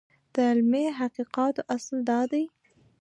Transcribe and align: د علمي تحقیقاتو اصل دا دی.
د 0.33 0.35
علمي 0.49 0.85
تحقیقاتو 0.93 1.61
اصل 1.75 1.97
دا 2.09 2.21
دی. 2.31 2.43